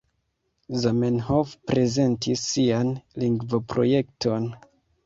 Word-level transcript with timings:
Zamenhof 0.85 1.53
prezentis 1.73 2.47
sian 2.55 2.93
lingvoprojekton. 3.27 4.55